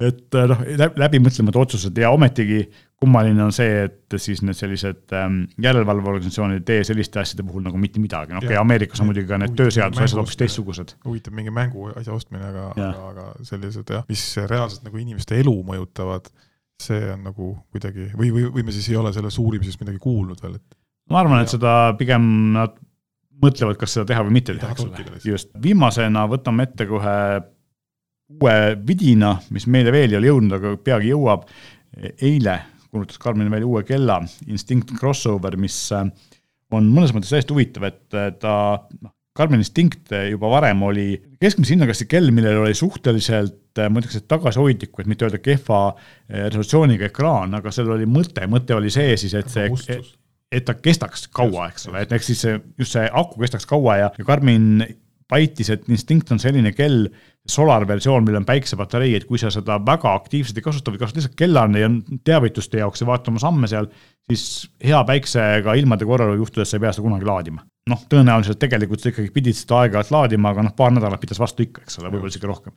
[0.00, 0.62] et noh,
[1.00, 2.64] läbimõtlemata otsused ja ometigi
[3.00, 7.80] kummaline on see, et siis need sellised ähm, järelevalveorganisatsioonid ei tee selliste asjade puhul nagu
[7.80, 10.92] mitte midagi, no okei okay,, Ameerikas on muidugi ka need tööseaduse asjad hoopis teistsugused.
[11.06, 15.54] huvitav mingi mängu asja ostmine, aga, aga, aga sellised jah, mis reaalselt nagu inimeste elu
[15.70, 16.28] mõjutavad,
[16.80, 20.44] see on nagu kuidagi või, või, või me siis ei ole selles uurimisest midagi kuulnud
[20.44, 20.78] veel, et
[21.10, 22.76] ma arvan, et seda pigem nad
[23.42, 25.20] mõtlevad, kas seda teha või mitte teha, eks ole.
[25.24, 27.16] just, viimasena võtame ette kohe
[28.40, 31.48] uue vidina, mis meile veel ei ole jõudnud, aga peagi jõuab.
[32.22, 36.06] eile kuulutas Karmen välja uue kella, Instinct Crossover, mis äh,
[36.74, 38.54] on mõnes mõttes täiesti huvitav, et äh, ta
[39.00, 44.02] noh, Karmen Instinct juba varem oli keskmise hinnaga see kell, millel oli suhteliselt, äh, ma
[44.02, 45.82] ütleks, et tagasihoidliku, et mitte öelda kehva
[46.28, 49.70] resolutsiooniga ekraan, aga seal oli mõte, mõte oli see siis, et see,
[50.50, 54.00] et ta kestaks kaua, eks ole, et ehk siis see, just see aku kestaks kaua
[54.00, 54.82] ja, ja Karmin
[55.30, 57.06] paitis, et Instinct on selline kell,
[57.50, 61.22] solar versioon, millel on päiksepatarei, et kui sa seda väga aktiivselt ei kasuta või kasutad
[61.22, 61.90] lihtsalt kellane ja
[62.26, 63.88] teavituste jaoks ja vaata oma samme seal,
[64.28, 64.44] siis
[64.84, 68.60] hea päiksega ilmade korral võib juhtuda, et sa ei pea seda kunagi laadima noh, tõenäoliselt
[68.60, 72.00] tegelikult sa ikkagi pidid seda aeg-ajalt laadima, aga noh, paar nädalat pidas vastu ikka, eks
[72.00, 72.74] ole, võib-olla isegi rohkem.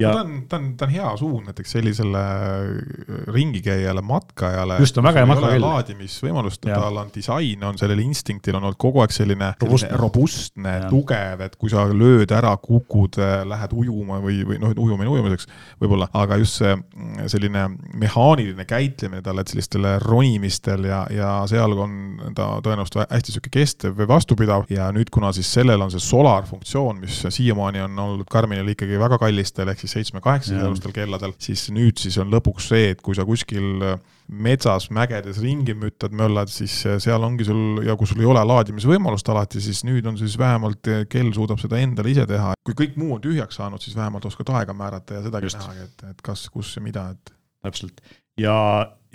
[0.00, 4.78] Ja no ta on, ta on, ta on hea suund näiteks sellisele äh, ringikäijale, matkajale.
[4.80, 5.60] just, ta on väga hea matkajale.
[5.66, 11.44] laadimisvõimalust, tal on disain, on sellel instinktil on olnud kogu aeg selline robustne, robustne, tugev,
[11.46, 15.48] et kui sa lööd ära, kukud, äh, lähed ujuma või, või noh, ujumine ujumiseks
[15.82, 17.66] võib-olla, aga just see mm, selline
[18.00, 23.96] mehaaniline käitlemine tal, et sellistele ronimistel ja, ja seal on ta tõenäoliselt hästi sihuke kestev
[24.00, 28.28] või vastupidav ja nüüd, kuna siis sellel on see solar funktsioon, mis siiamaani on olnud
[28.30, 32.90] Karminil ikkagi väga kallistel ehk siis seitsme-kaheksasaja eurostel kelladel, siis nüüd siis on lõpuks see,
[32.94, 33.84] et kui sa kuskil
[34.26, 39.28] metsas, mägedes ringi müttad, möllad, siis seal ongi sul ja kui sul ei ole laadimisvõimalust
[39.30, 42.54] alati, siis nüüd on siis vähemalt kell suudab seda endale ise teha.
[42.66, 46.06] kui kõik muu on tühjaks saanud, siis vähemalt oskad aega määrata ja sedagi näha, et,
[46.10, 47.34] et kas, kus ja mida, et
[47.66, 48.00] täpselt.
[48.38, 48.56] ja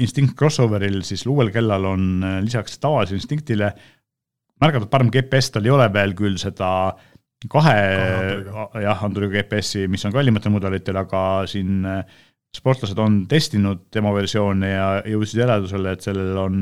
[0.01, 3.73] Instinct Crossoveril siis uuel kellal on äh, lisaks tavalisele Instinctile
[4.61, 6.69] märgatavalt parem GPS, tal ei ole veel küll seda
[7.49, 7.77] kahe
[8.84, 12.04] jah, anduriga GPS-i, mis on kallimatel mudelitel, aga siin äh,
[12.56, 16.60] sportlased on testinud demo versioone ja jõudsid järeldusele, et sellel on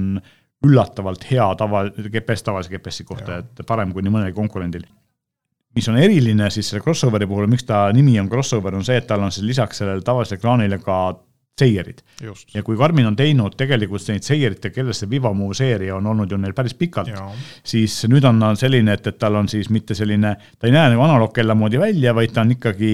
[0.65, 4.87] üllatavalt hea tava, GPS tavalise GPS-i kohta, et parem kui nii mõnelgi konkurendil.
[5.75, 9.07] mis on eriline siis selle Crossoveri puhul, miks ta nimi on Crossover, on see, et
[9.07, 10.97] tal on siis lisaks sellele tavalisele ekraanile ka
[11.59, 12.01] seierid.
[12.53, 16.39] ja kui Karmin on teinud tegelikult neid seierite, kellel see Vivamove seeria on olnud ju
[16.41, 17.11] neil päris pikalt,
[17.63, 20.93] siis nüüd on ta selline, et, et tal on siis mitte selline, ta ei näe
[20.95, 22.93] nagu analoogkella moodi välja, vaid ta on ikkagi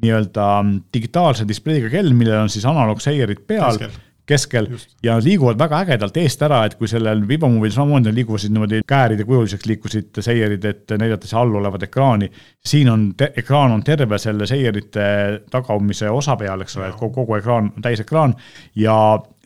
[0.00, 0.46] nii-öelda
[0.94, 3.76] digitaalse displeiga kell, millel on siis analoogseierid peal.
[3.76, 3.98] Keskel,
[4.30, 4.94] keskel Just.
[5.02, 9.26] ja nad liiguvad väga ägedalt eest ära, et kui sellel Vibamovil samamoodi liiguvad niimoodi kääride
[9.28, 12.30] kujuliseks liikusid seierid, et näidata siis all olevat ekraani.
[12.66, 15.04] siin on, ekraan on terve selle seierite
[15.50, 18.34] tagaumise osa peal, eks ole, et kogu, kogu ekraan, täisekraan
[18.76, 18.96] ja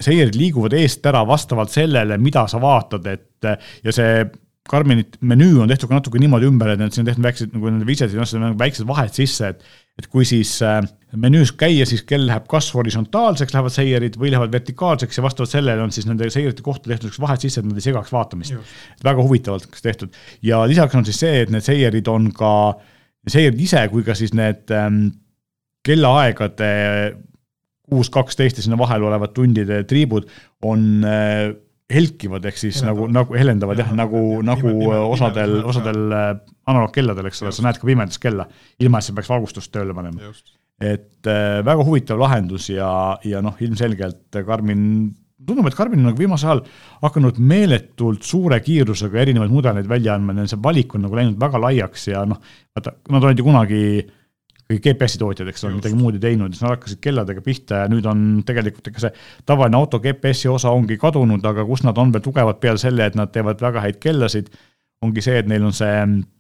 [0.01, 3.53] seierid liiguvad eest ära vastavalt sellele, mida sa vaatad, et
[3.85, 4.25] ja see
[4.65, 7.85] Karminit menüü on tehtud ka natuke niimoodi ümber, et siin on tehtud väiksed nagu nende
[7.85, 9.67] widget'id, noh, seal on väiksed vahed sisse, et
[9.99, 10.81] et kui siis äh,
[11.21, 15.85] menüüs käia, siis kell läheb kas horisontaalseks, lähevad seierid, või lähevad vertikaalseks ja vastavalt sellele
[15.85, 18.57] on siis nende seierite kohta tehtud üks vahed sisse, et nad ei segaks vaatamist.
[19.05, 22.51] väga huvitavalt tehtud ja lisaks on siis see, et need seierid on ka,
[23.31, 25.07] seierid ise kui ka siis need ähm,
[25.87, 26.73] kellaaegade
[27.85, 30.27] kuus, kaksteist ja sinna vahel olevad tundide triibud
[30.65, 31.53] on äh,
[31.93, 33.13] helkivad, ehk siis helendavad.
[33.13, 34.71] nagu, nagu helendavad jah, nagu, nagu
[35.11, 36.29] osadel, osadel äh,
[36.71, 38.47] analoogkelladel, eks ole, sa näed ka pimedas kella,
[38.81, 40.33] ilma et sa peaks valgustust tööle panema.
[40.81, 42.89] et äh, väga huvitav lahendus ja,
[43.25, 45.13] ja noh, ilmselgelt Karmin
[45.45, 46.65] tundub, et Karmin on nagu viimasel ajal
[47.05, 52.09] hakanud meeletult suure kiirusega erinevaid mudeleid välja andma, see valik on nagu läinud väga laiaks
[52.15, 52.41] ja noh,
[52.75, 54.13] vaata, nad olid ju kunagi äh,
[54.71, 58.07] GPS-i tootjad, eks ole, midagi muud ei teinud, siis nad hakkasid kelladega pihta ja nüüd
[58.09, 59.11] on tegelikult ikka see
[59.47, 63.19] tavaline auto GPS-i osa ongi kadunud, aga kus nad on veel tugevad peale selle, et
[63.19, 64.49] nad teevad väga häid kellasid,
[65.05, 65.99] ongi see, et neil on see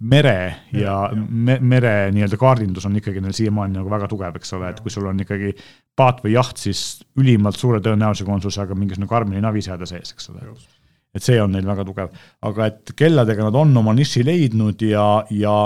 [0.08, 0.36] mere
[0.72, 1.18] ja, ja, ja.
[1.20, 4.94] Me, mere nii-öelda kaardindus on ikkagi neil siiamaani nagu väga tugev, eks ole, et kui
[4.94, 5.52] sul on ikkagi
[5.98, 10.14] paat või jaht, siis ülimalt suure tõenäosusega on sul seal ka mingisugune Karmini naviseade sees,
[10.16, 10.48] eks ole.
[11.14, 12.16] et see on neil väga tugev,
[12.48, 15.56] aga et kelladega nad on oma niši leidnud ja, ja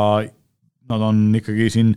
[0.89, 1.95] nad on ikkagi siin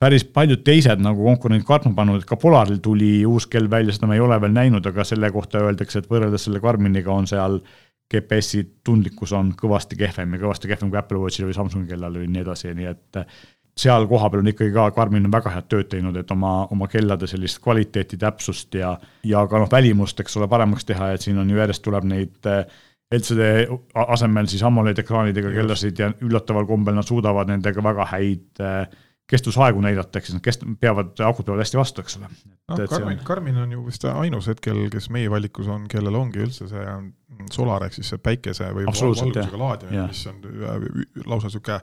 [0.00, 4.08] päris paljud teised nagu konkurendid kartma pannud, et ka Polaril tuli uus kell välja, seda
[4.08, 7.60] me ei ole veel näinud, aga selle kohta öeldakse, et võrreldes selle Karminiga on seal
[8.10, 12.30] GPS-i tundlikkus on kõvasti kehvem ja kõvasti kehvem kui Apple Watchil või Samsungi kellal või
[12.32, 13.20] nii edasi, nii et
[13.80, 17.28] seal kohapeal on ikkagi ka, Karmin on väga head tööd teinud, et oma, oma kellade
[17.30, 21.50] sellist kvaliteeti, täpsust ja, ja ka noh, välimust, eks ole, paremaks teha, et siin on
[21.50, 22.50] ju järjest tuleb neid
[23.10, 23.46] LCD
[24.06, 28.84] asemel siis AMOLED ekraanidega kellasid ja üllataval kombel nad suudavad nendega väga häid äh,
[29.30, 32.30] kestusaegu näidata, ehk siis nad kest-, peavad, akud peavad hästi vastu, eks ole.
[32.72, 36.68] noh, Karmin, Karmin on ju vist ainus hetkel, kes meie valikus on, kellel ongi üldse
[36.70, 36.86] see
[37.54, 40.86] solar ehk siis see päikese või valgusega laadimine, mis on äh,
[41.30, 41.78] lausa niisugune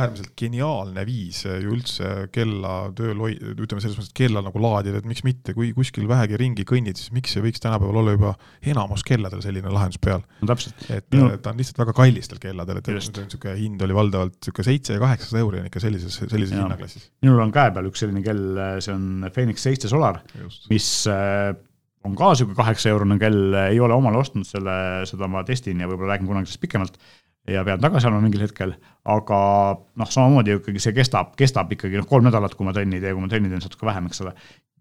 [0.00, 5.00] äärmiselt geniaalne viis ju üldse kella tööl hoi-, ütleme selles mõttes, et kella nagu laadida,
[5.00, 8.32] et miks mitte, kui kuskil vähegi ringi kõnnid, siis miks ei võiks tänapäeval olla juba
[8.72, 10.24] enamus kelladel selline lahendus peal?
[10.42, 10.56] No,.
[10.88, 11.30] et Minu...
[11.42, 15.44] ta on lihtsalt väga kallistel kelladel, et niisugune hind oli valdavalt niisugune seitse ja kaheksasada
[15.44, 17.10] euri on ikka sellises, sellises hinnaklassis.
[17.24, 20.22] minul on käe peal üks selline kell, see on Phoenix seitse Solar,
[20.70, 21.54] mis äh,
[22.04, 24.74] on ka niisugune kaheksa eurone kell, ei ole omale ostnud selle,
[25.08, 26.98] seda ma testin ja võib-olla räägin kunagi sellest pikemalt
[27.50, 28.74] ja pean tagasi andma mingil hetkel,
[29.12, 29.38] aga
[30.00, 33.12] noh, samamoodi ikkagi see kestab, kestab ikkagi noh, kolm nädalat, kui ma trenni ei tee,
[33.12, 34.34] kui ma trenni teen, natuke vähem, eks ole.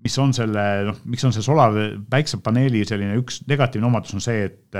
[0.04, 1.76] mis on selle, noh, miks on see solar
[2.12, 4.80] päiksepaneeli selline üks negatiivne omadus on see, et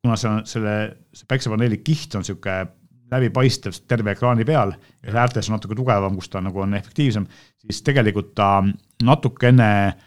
[0.00, 0.74] kuna see on selle,
[1.16, 2.68] see päiksepaneeli kiht on niisugune
[3.10, 7.24] läbipaistev terve ekraani peal ja äärtes on natuke tugevam, kus ta nagu on efektiivsem,
[7.64, 8.52] siis tegelikult ta
[9.02, 10.04] natukene äh,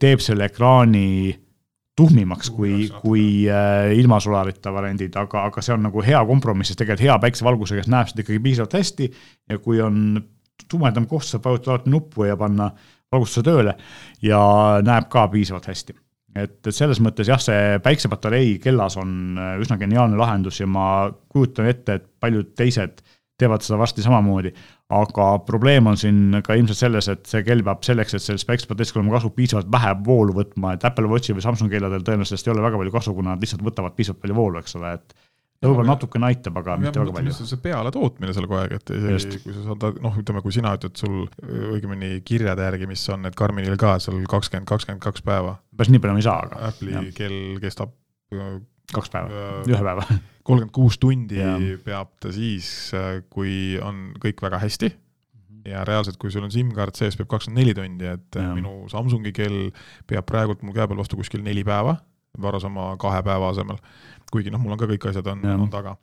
[0.00, 1.34] teeb selle ekraani
[2.00, 6.80] tuhmimaks kui, kui äh, ilma solarita variandid, aga, aga see on nagu hea kompromiss, sest
[6.80, 9.08] tegelikult hea päiksevalgusega näeb seda ikkagi piisavalt hästi
[9.50, 10.20] ja kui on
[10.70, 12.70] tumedam koht, saab vajutada alati nuppu ja panna
[13.10, 13.74] valgustuse tööle
[14.24, 14.40] ja
[14.86, 15.96] näeb ka piisavalt hästi.
[16.40, 20.84] et, selles mõttes jah, see päiksepatarei kellas on äh, üsna geniaalne lahendus ja ma
[21.28, 23.02] kujutan ette, et paljud teised
[23.40, 24.52] teevad seda varsti samamoodi,
[24.90, 28.96] aga probleem on siin ka ilmselt selles, et see kell peab selleks, et sellest päiksepaneelist
[28.98, 32.64] olema kasu, piisavalt vähe voolu võtma, et Apple Watchi või Samsungi kelladel tõenäoliselt ei ole
[32.64, 35.14] väga palju kasu, kuna nad lihtsalt võtavad piisavalt palju voolu, eks ole, et
[35.60, 37.36] võib-olla natukene aitab, aga ja, mitte väga palju.
[37.38, 40.96] see pealetootmine seal kogu aeg, et isegi kui sa saad, noh, ütleme, kui sina ütled
[40.98, 41.26] sul
[41.76, 45.58] õigemini kirjade järgi, mis on, et Karminil ka seal kakskümmend, kakskümmend kaks päeva.
[45.76, 46.72] päris nii palju ma ei saa, aga.
[46.72, 47.94] Apple'i kell kestab
[48.94, 50.06] kaks päeva äh,, ühe päeva.
[50.46, 51.54] kolmkümmend kuus tundi ja.
[51.84, 54.92] peab ta siis, äh, kui on kõik väga hästi
[55.68, 58.52] ja reaalselt, kui sul on SIM-kaart sees, peab kakskümmend neli tundi, et ja.
[58.56, 59.68] minu Samsungi kell
[60.10, 61.98] peab praegult mul käe peal vastu kuskil neli päeva,
[62.40, 63.80] varasema kahe päeva asemel
[64.30, 65.96] kuigi noh, mul on ka kõik asjad on, on taga.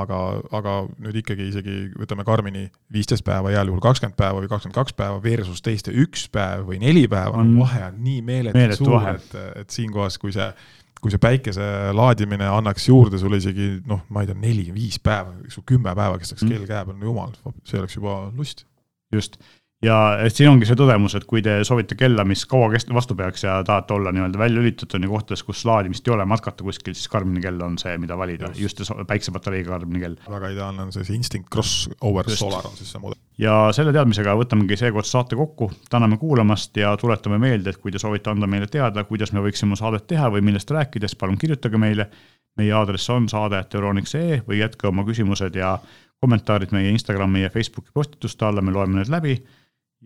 [0.00, 0.20] aga,
[0.58, 4.96] aga nüüd ikkagi isegi võtame Karmini viisteist päeva, heal juhul kakskümmend päeva või kakskümmend kaks
[4.96, 9.08] päeva versus teiste üks päev või neli päeva on..., vahe on nii meeletult meeletu suur,
[9.12, 10.50] et, et siinkohas, kui see
[10.96, 15.62] kui see päikese laadimine annaks juurde sulle isegi noh, ma ei tea, neli-viis päeva, su
[15.68, 16.54] kümme päeva kestaks mm.
[16.54, 17.36] kell käe peal, no jumal,
[17.68, 18.64] see oleks juba lust.
[19.14, 19.36] just
[19.84, 19.96] ja
[20.32, 23.58] siin ongi see tõdemus, et kui te soovite kella, mis kaua kest-, vastu peaks ja
[23.66, 27.42] tahate olla nii-öelda välja lülitatud ja kohtades, kus laadimist ei ole, matkata kuskil, siis Karmini
[27.44, 30.16] kell on see, mida valida, just see päiksepatareiga Karmini kell.
[30.30, 33.20] väga ideaalne on see, see Instinct Crossover Solar on siis see mudel.
[33.42, 38.00] ja selle teadmisega võtamegi seekord saate kokku, täname kuulamast ja tuletame meelde, et kui te
[38.00, 42.08] soovite anda meile teada, kuidas me võiksime saadet teha või millest rääkides, palun kirjutage meile.
[42.56, 45.74] meie aadress on saade.euroniks.ee või jätke oma küsimused ja
[46.24, 49.34] kommentaarid meie Instagrami ja Facebooki postituste alla, me loeme need läbi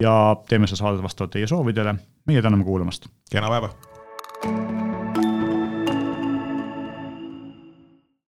[0.00, 1.94] ja teeme seda saadet vastavalt teie soovidele.
[2.26, 3.06] meie täname kuulamast.
[3.30, 3.89] kena päeva